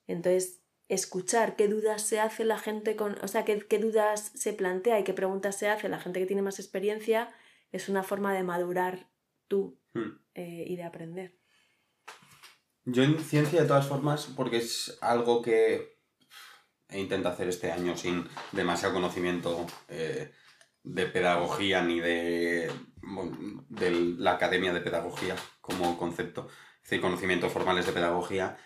[0.08, 4.52] Entonces, escuchar qué dudas se hace la gente con, o sea, qué, qué dudas se
[4.52, 7.32] plantea y qué preguntas se hace la gente que tiene más experiencia
[7.72, 9.08] es una forma de madurar
[9.48, 10.10] tú hmm.
[10.34, 11.38] eh, y de aprender.
[12.84, 15.98] Yo en ciencia, de todas formas, porque es algo que
[16.88, 20.32] he intentado hacer este año sin demasiado conocimiento eh,
[20.82, 22.70] de pedagogía ni de,
[23.68, 28.56] de la academia de pedagogía como concepto, es decir, conocimientos formales de pedagogía,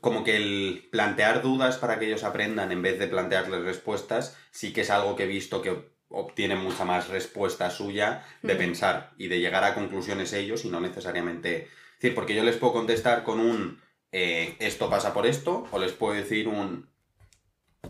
[0.00, 4.72] como que el plantear dudas para que ellos aprendan en vez de plantearles respuestas, sí
[4.72, 9.28] que es algo que he visto que obtiene mucha más respuesta suya de pensar y
[9.28, 11.64] de llegar a conclusiones ellos y no necesariamente...
[11.64, 13.80] Es decir, porque yo les puedo contestar con un
[14.12, 16.88] eh, esto pasa por esto o les puedo decir un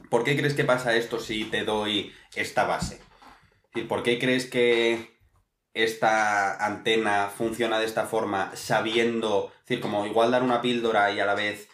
[0.08, 3.00] ¿por qué crees que pasa esto si te doy esta base?
[3.88, 5.18] ¿Por qué crees que
[5.74, 11.20] esta antena funciona de esta forma sabiendo, es decir, como igual dar una píldora y
[11.20, 11.68] a la vez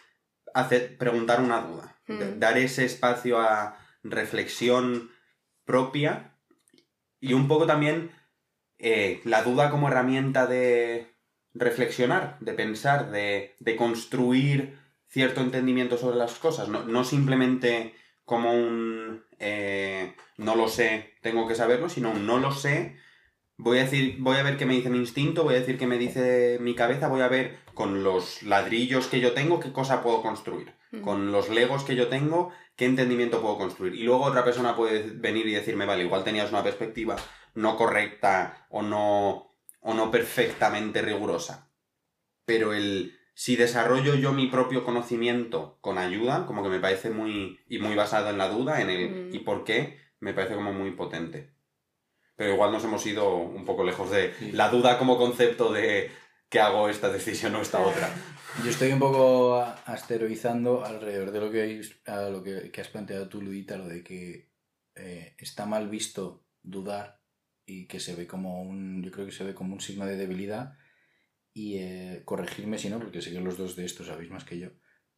[0.53, 1.95] hacer, preguntar una duda,
[2.37, 5.11] dar ese espacio a reflexión
[5.65, 6.35] propia
[7.19, 8.11] y un poco también
[8.79, 11.13] eh, la duda como herramienta de
[11.53, 17.93] reflexionar, de pensar, de, construir cierto entendimiento sobre las cosas, no, simplemente
[18.25, 22.95] como un eh, no lo sé, tengo que saberlo, sino no lo sé,
[23.57, 25.87] voy a decir, voy a ver qué me dice mi instinto, voy a decir qué
[25.87, 30.01] me dice mi cabeza, voy a ver con los ladrillos que yo tengo qué cosa
[30.01, 31.01] puedo construir, mm.
[31.01, 33.95] con los legos que yo tengo qué entendimiento puedo construir.
[33.95, 37.15] Y luego otra persona puede venir y decirme, vale, igual tenías una perspectiva
[37.53, 39.51] no correcta o no,
[39.81, 41.69] o no perfectamente rigurosa.
[42.45, 47.59] Pero el si desarrollo yo mi propio conocimiento con ayuda, como que me parece muy,
[47.67, 49.35] y muy basado en la duda, en el mm.
[49.35, 51.53] y por qué, me parece como muy potente.
[52.35, 56.11] Pero igual nos hemos ido un poco lejos de la duda como concepto de
[56.49, 58.13] que hago esta decisión o esta otra.
[58.63, 63.41] Yo estoy un poco asteroizando alrededor de lo que, a lo que, has planteado tú,
[63.41, 64.51] Luita, lo de que
[64.95, 67.21] eh, está mal visto dudar
[67.65, 70.17] y que se ve como un, yo creo que se ve como un signo de
[70.17, 70.73] debilidad
[71.53, 74.59] y eh, corregirme si no, porque sé que los dos de estos sabéis más que
[74.59, 74.69] yo,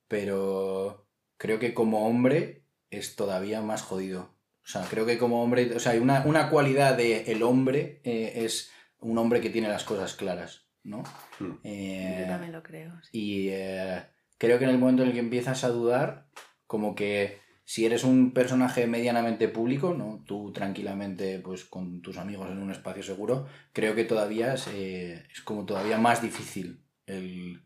[0.07, 4.35] pero creo que como hombre es todavía más jodido.
[4.63, 8.01] O sea, creo que como hombre, o sea, hay una, una cualidad de el hombre
[8.03, 11.03] eh, es un hombre que tiene las cosas claras, ¿no?
[11.39, 11.51] Mm.
[11.63, 12.93] Eh, Yo también lo creo.
[13.03, 13.09] sí.
[13.19, 14.03] y eh,
[14.37, 16.29] creo que en el momento en el que empiezas a dudar,
[16.65, 20.23] como que si eres un personaje medianamente público, ¿no?
[20.25, 25.25] Tú tranquilamente, pues con tus amigos en un espacio seguro, creo que todavía es, eh,
[25.31, 27.65] es como todavía más difícil el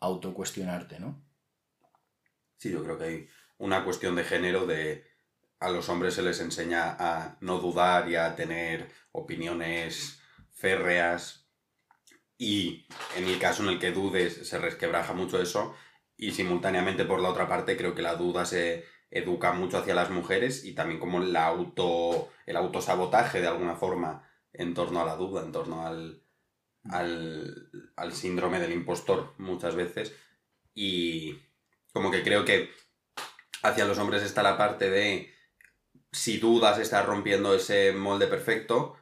[0.00, 1.24] autocuestionarte, ¿no?
[2.56, 3.28] Sí, yo creo que hay
[3.58, 5.04] una cuestión de género de
[5.58, 10.20] a los hombres se les enseña a no dudar y a tener opiniones
[10.52, 11.48] férreas
[12.36, 15.74] y en el caso en el que dudes se resquebraja mucho eso
[16.16, 20.10] y simultáneamente por la otra parte creo que la duda se educa mucho hacia las
[20.10, 25.16] mujeres y también como la auto el autosabotaje de alguna forma en torno a la
[25.16, 26.22] duda, en torno al,
[26.90, 30.14] al, al síndrome del impostor muchas veces.
[30.74, 31.38] Y
[31.92, 32.70] como que creo que
[33.62, 35.32] hacia los hombres está la parte de
[36.12, 38.96] si dudas estás rompiendo ese molde perfecto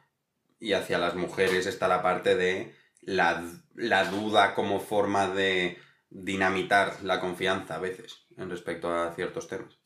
[0.59, 3.43] y hacia las mujeres está la parte de la,
[3.75, 5.77] la duda como forma de
[6.09, 9.79] dinamitar la confianza a veces en respecto a ciertos temas.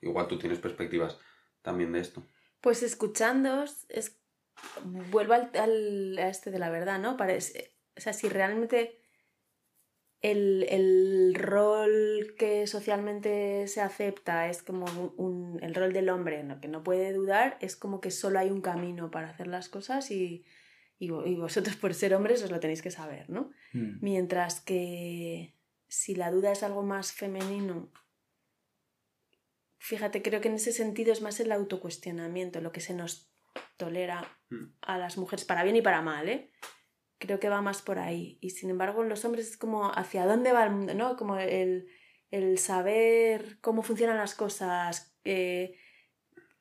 [0.00, 1.18] Igual tú tienes perspectivas
[1.62, 2.22] también de esto.
[2.60, 4.18] Pues escuchándoos, es...
[5.10, 7.16] vuelvo al, al- a este de la verdad, ¿no?
[7.16, 7.74] Parece...
[7.96, 9.00] O sea, si realmente
[10.20, 16.42] el, el rol que socialmente se acepta es como un, un- el rol del hombre,
[16.42, 16.60] ¿no?
[16.60, 20.10] que no puede dudar, es como que solo hay un camino para hacer las cosas
[20.10, 20.44] y,
[20.98, 23.50] y, vo- y vosotros por ser hombres os lo tenéis que saber, ¿no?
[23.72, 23.98] Mm.
[24.00, 25.54] Mientras que
[25.88, 27.90] si la duda es algo más femenino,
[29.78, 33.30] fíjate, creo que en ese sentido es más el autocuestionamiento, lo que se nos
[33.76, 34.74] tolera Mm.
[34.82, 36.52] a las mujeres, para bien y para mal, ¿eh?
[37.18, 38.38] Creo que va más por ahí.
[38.40, 41.16] Y sin embargo, en los hombres es como hacia dónde va el mundo, ¿no?
[41.16, 41.88] Como el,
[42.30, 45.78] el saber cómo funcionan las cosas, eh,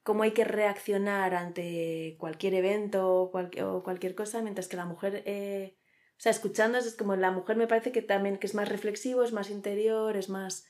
[0.03, 5.23] cómo hay que reaccionar ante cualquier evento cual- o cualquier cosa, mientras que la mujer,
[5.25, 5.77] eh,
[6.17, 9.23] o sea, escuchándonos es como la mujer me parece que también que es más reflexivo,
[9.23, 10.65] es más interior, es más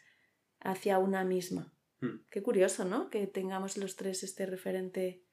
[0.59, 1.73] hacia una misma.
[2.01, 2.25] Mm.
[2.31, 3.09] Qué curioso, ¿no?
[3.09, 5.25] Que tengamos los tres este referente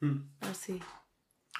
[0.00, 0.28] Mm.
[0.40, 0.80] así.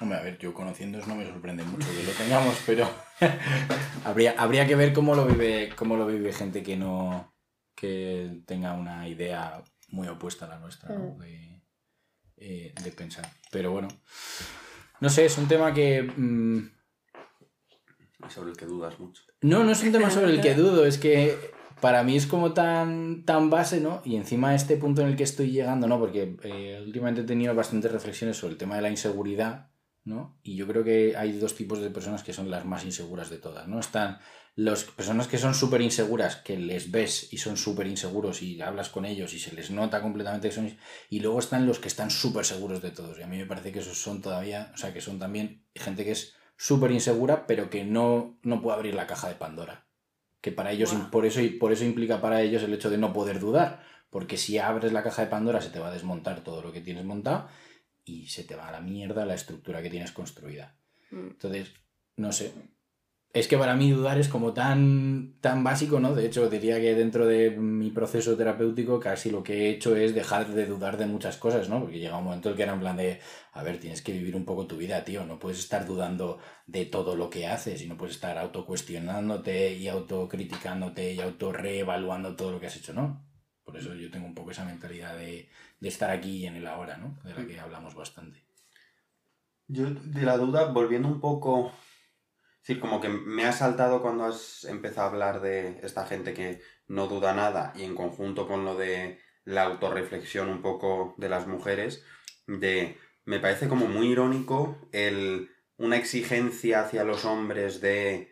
[0.01, 2.87] Hombre, a ver, yo conociéndoos no me sorprende mucho que lo tengamos, pero
[4.05, 7.33] habría, habría que ver cómo lo vive, cómo lo vive gente que no
[7.75, 11.15] que tenga una idea muy opuesta a la nuestra, ¿no?
[11.15, 11.17] Mm.
[11.19, 11.61] De,
[12.37, 13.29] eh, de pensar.
[13.51, 13.87] Pero bueno,
[14.99, 16.03] no sé, es un tema que
[18.29, 19.23] Sobre el que dudas mucho.
[19.41, 21.37] no, no es un tema sobre el que dudo, es que
[21.81, 24.01] para mí es como tan, tan base, ¿no?
[24.05, 25.99] Y encima este punto en el que estoy llegando, ¿no?
[25.99, 29.69] Porque eh, últimamente he tenido bastantes reflexiones sobre el tema de la inseguridad,
[30.03, 30.39] ¿no?
[30.43, 33.37] Y yo creo que hay dos tipos de personas que son las más inseguras de
[33.37, 33.79] todas, ¿no?
[33.79, 34.19] Están
[34.55, 38.89] las personas que son súper inseguras, que les ves y son súper inseguros y hablas
[38.89, 40.77] con ellos y se les nota completamente que son...
[41.09, 43.19] Y luego están los que están súper seguros de todos.
[43.19, 46.05] Y a mí me parece que esos son todavía, o sea, que son también gente
[46.05, 49.87] que es súper insegura, pero que no, no puede abrir la caja de Pandora.
[50.41, 53.39] Que para ellos, por, eso, por eso implica para ellos el hecho de no poder
[53.39, 53.83] dudar.
[54.09, 56.81] Porque si abres la caja de Pandora se te va a desmontar todo lo que
[56.81, 57.49] tienes montado
[58.05, 60.77] y se te va a la mierda la estructura que tienes construida.
[61.11, 61.27] Mm.
[61.31, 61.73] Entonces,
[62.15, 62.53] no sé.
[63.35, 66.15] Es que para mí dudar es como tan, tan básico, ¿no?
[66.15, 70.15] De hecho, diría que dentro de mi proceso terapéutico casi lo que he hecho es
[70.15, 71.81] dejar de dudar de muchas cosas, ¿no?
[71.81, 73.19] Porque llega un momento en que era en plan de,
[73.51, 75.25] a ver, tienes que vivir un poco tu vida, tío.
[75.25, 79.89] No puedes estar dudando de todo lo que haces y no puedes estar autocuestionándote y
[79.89, 83.27] autocriticándote y autorreevaluando todo lo que has hecho, ¿no?
[83.65, 85.49] Por eso yo tengo un poco esa mentalidad de,
[85.81, 87.19] de estar aquí y en el ahora, ¿no?
[87.25, 88.45] De la que hablamos bastante.
[89.67, 91.73] Yo de la duda, volviendo un poco...
[92.65, 96.61] Decir, como que me ha saltado cuando has empezado a hablar de esta gente que
[96.87, 101.45] no duda nada y en conjunto con lo de la autorreflexión un poco de las
[101.45, 102.03] mujeres,
[102.47, 102.97] de...
[103.23, 108.31] Me parece como muy irónico el, una exigencia hacia los hombres de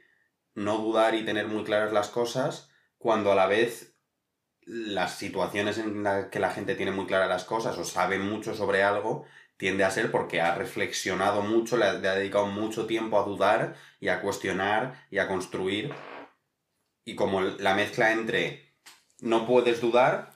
[0.55, 3.95] no dudar y tener muy claras las cosas, cuando a la vez
[4.65, 8.55] las situaciones en las que la gente tiene muy claras las cosas o sabe mucho
[8.55, 9.25] sobre algo,
[9.63, 14.09] tiende a ser porque ha reflexionado mucho, le ha, dedicado mucho tiempo a dudar y
[14.09, 15.93] a cuestionar y a construir.
[17.05, 18.73] Y como la mezcla entre
[19.21, 20.33] no puedes dudar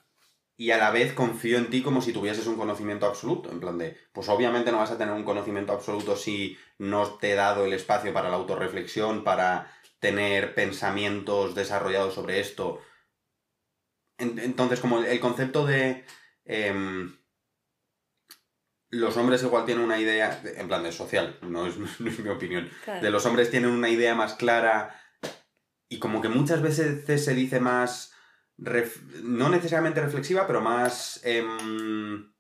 [0.56, 3.52] y a la vez confío en ti como si tuvieses un conocimiento absoluto.
[3.52, 7.34] En plan de, pues obviamente no vas a tener un conocimiento absoluto si no te
[7.34, 12.80] he dado el espacio para la autorreflexión, para tener pensamientos desarrollados sobre esto.
[14.18, 16.06] En- Entonces, como el concepto de...
[16.46, 17.14] em,
[18.90, 22.20] los hombres igual tienen una idea, de- en plan de social, no es, no es
[22.20, 23.02] mi opinión, Claro.
[23.02, 24.96] de los hombres tienen una idea más clara
[25.90, 28.14] y como que muchas veces se dice más
[29.24, 31.20] no necesariamente reflexiva, pero más...
[31.24, 32.34] Em,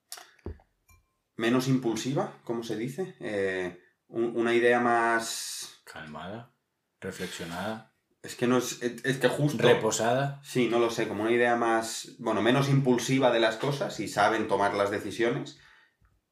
[1.36, 3.16] menos impulsiva, ¿cómo se dice?
[3.20, 5.82] Eh, una idea más...
[5.84, 6.52] Calmada,
[7.00, 7.94] reflexionada.
[8.24, 9.62] Es que no es, es que justo...
[9.62, 10.42] Reposada.
[10.44, 14.08] Sí, no lo sé, como una idea más, bueno, menos impulsiva de las cosas y
[14.08, 15.60] saben tomar las decisiones.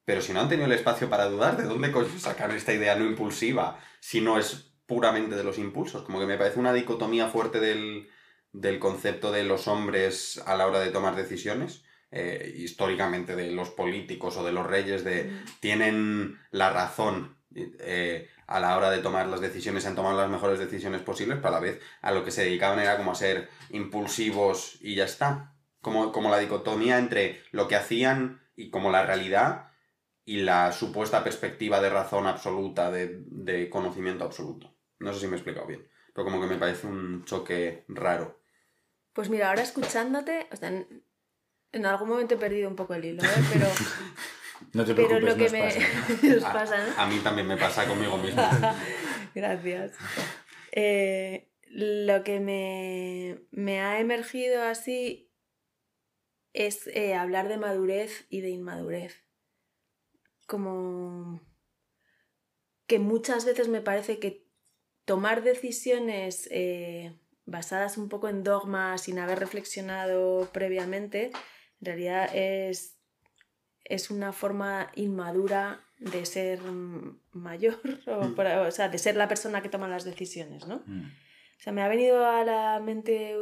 [0.05, 2.95] Pero si no han tenido el espacio para dudar, ¿de dónde coño sacar esta idea
[2.95, 6.03] no impulsiva si no es puramente de los impulsos?
[6.03, 8.07] Como que me parece una dicotomía fuerte del,
[8.51, 11.83] del concepto de los hombres a la hora de tomar decisiones.
[12.11, 18.59] Eh, históricamente de los políticos o de los reyes de tienen la razón eh, a
[18.59, 21.59] la hora de tomar las decisiones, han tomado las mejores decisiones posibles, pero a la
[21.59, 25.55] vez a lo que se dedicaban era como a ser impulsivos y ya está.
[25.81, 29.71] Como, como la dicotomía entre lo que hacían y como la realidad
[30.25, 34.75] y la supuesta perspectiva de razón absoluta, de, conocimiento absoluto.
[34.99, 38.41] No sé si me he explicado bien, pero como que me parece un choque raro.
[39.13, 43.23] Pues mira, ahora escuchándote, o sea, en algún momento he perdido un poco el hilo,
[43.23, 43.27] ¿eh?
[43.53, 43.67] pero...
[44.73, 46.41] no te preocupes, pero lo que me...
[46.41, 47.01] pasa.
[47.01, 48.41] A, mí también me pasa conmigo mismo.
[49.35, 49.91] Gracias.
[50.71, 52.39] Eh, lo que
[53.51, 55.29] me, ha emergido así
[56.53, 59.24] es eh, hablar de madurez y de inmadurez.
[60.45, 61.41] Como
[62.87, 64.45] que muchas veces me parece que
[65.05, 66.49] tomar decisiones
[67.45, 71.31] basadas un poco en dogmas sin haber reflexionado previamente
[71.81, 72.97] en realidad es,
[73.83, 76.61] es una forma inmadura de ser
[77.31, 78.39] mayor, mm.
[78.67, 80.83] o, sea, de ser la persona que toma las decisiones, ¿no?
[80.85, 81.05] Mm.
[81.05, 83.35] O sea, me ha venido a la mente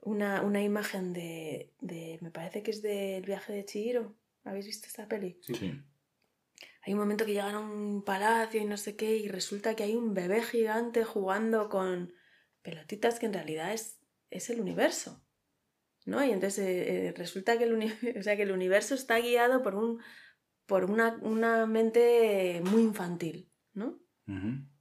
[0.00, 1.72] una, imagen de,
[2.20, 4.14] me parece que es del viaje de Chihiro.
[4.46, 5.38] ¿Habéis visto esta peli?
[5.42, 5.82] Sí.
[6.82, 9.82] Hay un momento que llegan a un palacio y no sé qué, y resulta que
[9.82, 12.14] hay un bebé gigante jugando con
[12.62, 15.26] pelotitas que en realidad es, es el universo.
[16.06, 16.24] ¿no?
[16.24, 17.74] Y entonces eh, eh, resulta que el,
[18.18, 20.00] o sea, que el universo está guiado por, un,
[20.64, 24.00] por una, mente muy infantil, ¿no?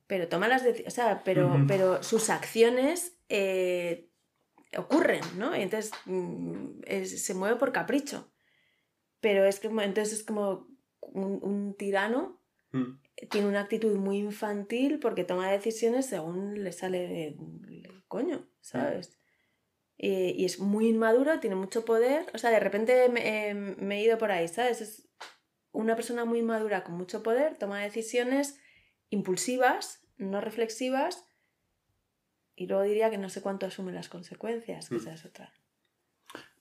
[0.07, 4.09] Pero toma las decisiones, o sea, pero, pero sus acciones eh,
[4.77, 5.55] ocurren, ¿no?
[5.55, 8.31] Y entonces mm, se mueve por capricho.
[9.25, 10.67] Pero es que entonces es como
[11.01, 12.39] un, tirano
[12.73, 12.99] mm.
[13.31, 17.35] tiene una actitud muy infantil porque toma decisiones según le sale de,
[18.07, 19.17] coño, ¿sabes?
[19.97, 22.27] y es muy inmaduro, tiene mucho poder.
[22.35, 24.81] O sea, de repente me, he ido por ahí, ¿sabes?
[24.81, 25.09] Es
[25.71, 28.59] una persona muy inmadura con mucho poder, toma decisiones
[29.09, 31.25] impulsivas, no reflexivas,
[32.55, 34.99] y luego diría que no sé cuánto asume las consecuencias, que mm.
[34.99, 35.51] esa es otra.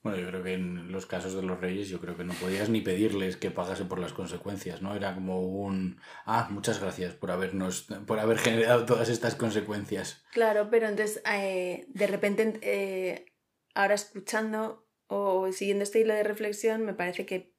[0.05, 2.69] Bueno, yo creo que en los casos de los reyes, yo creo que no podías
[2.69, 4.95] ni pedirles que pagase por las consecuencias, ¿no?
[4.95, 10.23] Era como un, ah, muchas gracias por habernos, por haber generado todas estas consecuencias.
[10.31, 13.33] Claro, pero entonces, eh, de repente, eh,
[13.73, 17.55] ahora escuchando o siguiendo este hilo de reflexión, me parece que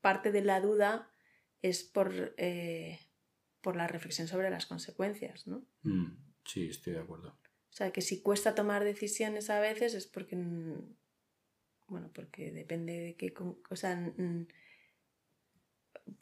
[0.00, 1.08] parte de la duda
[1.62, 2.98] es por, eh,
[3.60, 5.64] por la reflexión sobre las consecuencias, ¿no?
[5.82, 7.28] Mm, sí, estoy de acuerdo.
[7.28, 10.34] O sea, que si cuesta tomar decisiones a veces es porque
[11.86, 13.34] bueno, porque depende de qué,
[13.70, 14.12] o sea,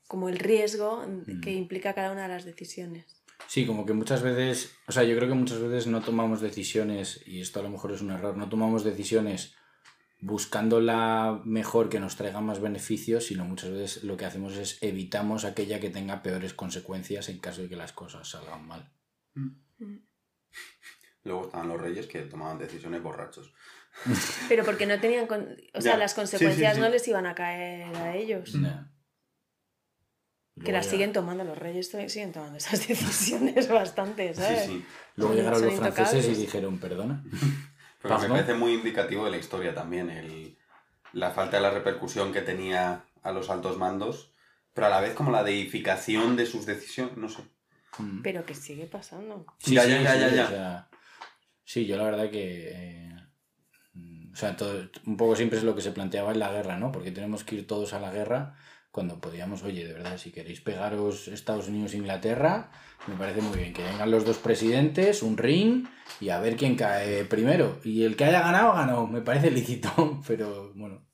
[0.07, 1.05] como el riesgo
[1.43, 1.57] que mm.
[1.57, 3.23] implica cada una de las decisiones.
[3.49, 7.23] Sí, como que muchas veces, o sea, yo creo que muchas veces no tomamos decisiones,
[7.27, 9.55] y esto a lo mejor es un error, no tomamos decisiones
[10.21, 14.79] buscando la mejor que nos traiga más beneficios, sino muchas veces lo que hacemos es
[14.81, 18.93] evitamos aquella que tenga peores consecuencias en caso de que las cosas salgan mal.
[19.35, 19.97] Mm.
[21.25, 23.53] Luego estaban los reyes que tomaban decisiones borrachos.
[24.49, 25.29] Pero porque no tenían.
[25.75, 28.55] O sea, las consecuencias no les iban a caer a ellos.
[30.65, 34.71] Que las siguen tomando, los reyes siguen tomando esas decisiones bastante, ¿sabes?
[35.17, 37.25] Luego llegaron los franceses y dijeron, perdona.
[38.03, 40.59] Pero me parece muy indicativo de la historia también, el,
[41.13, 44.33] la falta de la repercusión que tenía a los altos mandos,
[44.75, 47.43] pero a la vez como la deificación de sus decisiones, no sé.
[47.99, 48.23] Mm.
[48.23, 49.47] Pero que sigue pasando.
[49.59, 50.89] Sí, ya, ya, ya, ya,
[51.65, 53.15] sí, yo la verdad que eh,
[54.33, 56.91] o sea, todo, un poco siempre es lo que se planteaba en la guerra, ¿no?
[56.91, 58.55] Porque tenemos que ir todos a la guerra
[58.91, 62.71] cuando podíamos, oye, de verdad, si queréis pegaros Estados Unidos e Inglaterra,
[63.07, 65.87] me parece muy bien que vengan los dos presidentes, un ring
[66.21, 67.79] y a ver quién cae primero.
[67.85, 71.07] Y el que haya ganado, ganó, me parece lícito, pero bueno.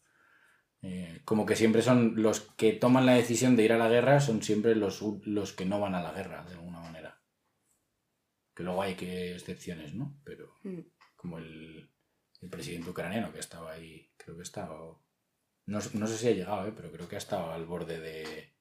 [0.80, 4.20] Eh, como que siempre son los que toman la decisión de ir a la guerra,
[4.20, 7.20] son siempre los, los que no van a la guerra, de alguna manera.
[8.55, 10.20] Que luego hay que excepciones, ¿no?
[10.24, 10.80] Pero mm.
[11.16, 11.90] como el,
[12.41, 14.76] el presidente ucraniano que estaba ahí, creo que estaba,
[15.66, 16.72] no, sé si ha llegado, ¿eh?
[16.74, 18.55] pero creo que ha estado al borde de,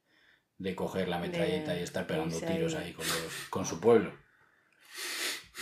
[0.58, 3.06] de coger la metralleta y estar pegando tiros ahí con,
[3.50, 4.14] con su pueblo.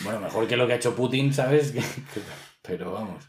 [0.00, 1.72] Bueno, mejor que lo que ha hecho Putin, ¿sabes?
[2.62, 3.28] Pero vamos,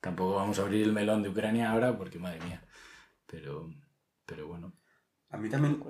[0.00, 2.64] tampoco vamos a abrir el melón de Ucrania ahora porque, madre mía.
[3.26, 3.68] Pero,
[4.24, 4.72] pero bueno.
[5.28, 5.82] A mí también,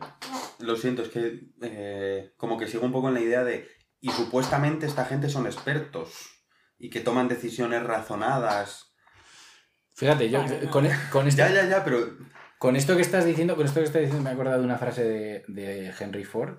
[0.59, 3.68] lo siento, es que eh, como que sigo un poco en la idea de,
[4.01, 6.38] y supuestamente esta gente son expertos
[6.79, 8.95] y que toman decisiones razonadas.
[9.95, 12.16] Fíjate, yo con, con esto, Ya, ya, ya, pero
[12.59, 14.79] con esto que estás diciendo, con esto que estás diciendo me he acordado de una
[14.79, 16.59] frase de, de Henry Ford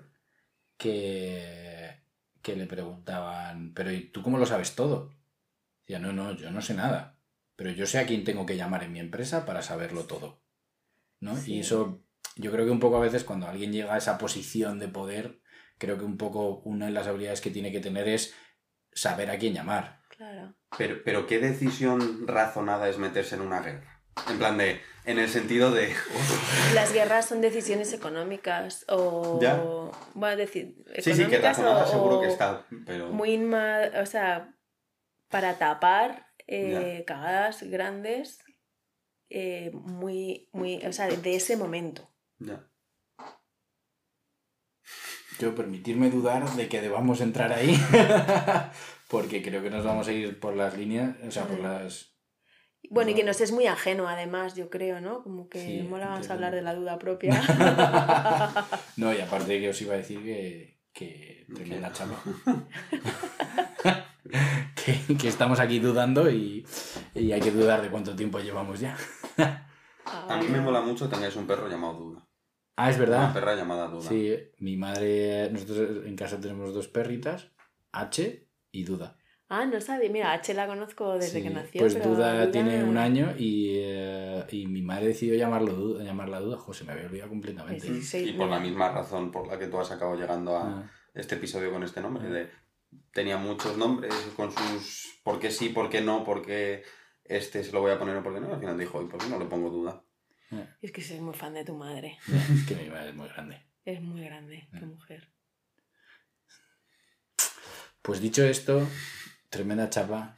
[0.76, 2.02] que,
[2.42, 5.14] que le preguntaban, pero ¿y tú cómo lo sabes todo?
[5.80, 7.18] Decía, no, no, yo no sé nada,
[7.56, 10.42] pero yo sé a quién tengo que llamar en mi empresa para saberlo todo.
[11.20, 11.36] ¿no?
[11.36, 11.54] Sí.
[11.54, 12.02] Y eso,
[12.36, 15.40] yo creo que un poco a veces cuando alguien llega a esa posición de poder,
[15.78, 18.34] creo que un poco una de las habilidades que tiene que tener es
[18.92, 19.99] saber a quién llamar.
[20.20, 20.54] Claro.
[20.76, 24.02] Pero, pero ¿qué decisión razonada es meterse en una guerra?
[24.28, 25.94] En plan de, en el sentido de,
[26.74, 29.38] Las guerras son decisiones económicas o...
[29.40, 29.56] Ya.
[30.12, 33.08] Bueno, decir, sí, sí, que económicas razonada o- seguro que está, pero...
[33.08, 34.54] Muy inma- o sea,
[35.30, 38.40] para tapar eh, cagadas grandes,
[39.30, 42.10] eh, muy, muy, o sea, de, de ese momento.
[42.40, 42.68] Ya.
[45.38, 47.74] Yo permitirme dudar de que debamos entrar ahí,
[49.10, 52.14] porque creo que nos vamos a ir por las líneas, o sea, por las...
[52.88, 53.28] Bueno, y que No.
[53.28, 55.22] nos es muy ajeno además, yo creo, ¿no?
[55.22, 56.34] Como que Sí, mola más entiendo.
[56.34, 57.32] hablar de la duda propia.
[58.96, 60.80] No, y aparte que os iba a decir que...
[60.92, 62.16] que tremenda chamba.
[64.74, 66.66] que, que estamos aquí dudando y,
[67.14, 68.96] y hay que dudar de cuánto tiempo llevamos ya.
[70.04, 72.26] A mí me mola mucho tengáis un perro llamado Duda.
[72.76, 73.32] Ah, es Una verdad.
[73.34, 74.08] perra llamada Duda.
[74.08, 77.50] Sí, mi madre, nosotros en casa tenemos dos perritas,
[77.92, 79.16] H y Duda.
[79.48, 80.08] Ah, no sabía.
[80.10, 81.80] Mira, H la conozco desde Sí, que nació.
[81.80, 86.38] Pues pero Duda tiene un año y, eh, y mi madre decidió llamarlo Duda, llamarla
[86.40, 86.56] Duda.
[86.56, 87.80] José, me había olvidado completamente.
[87.80, 88.18] Sí, sí.
[88.30, 91.34] y por la misma razón por la que tú has acabado llegando a Ah, este
[91.34, 92.28] episodio con este nombre.
[92.28, 92.30] Ah.
[92.30, 92.48] De,
[93.12, 96.84] tenía muchos nombres con sus por qué sí, por qué no, por qué
[97.24, 98.52] este se lo voy a poner o por qué no.
[98.54, 100.04] Al final dijo, ¿y por qué no le pongo duda?
[100.80, 102.18] Es que soy muy fan de tu madre.
[102.28, 103.66] es que mi madre es muy grande.
[103.84, 104.86] Es muy grande, qué Ah.
[104.86, 105.28] mujer.
[108.02, 108.86] Pues dicho esto,
[109.48, 110.36] tremenda chapa.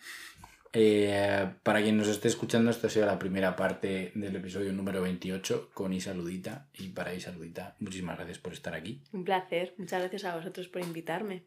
[0.74, 5.02] Eh, para quien nos esté escuchando, esta ha sido la primera parte del episodio número
[5.02, 6.68] 28 con Isa Ludita.
[6.74, 9.02] Y para Isa Ludita, muchísimas gracias por estar aquí.
[9.12, 9.74] Un placer.
[9.76, 11.44] Muchas gracias a vosotros por invitarme.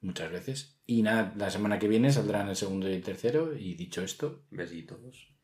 [0.00, 0.80] Muchas veces.
[0.86, 3.56] Y nada, la semana que viene saldrán el segundo y el tercero.
[3.56, 5.37] Y dicho esto, Besitos.